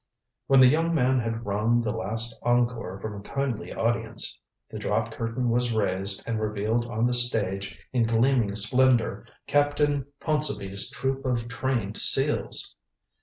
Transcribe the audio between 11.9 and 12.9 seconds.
seals.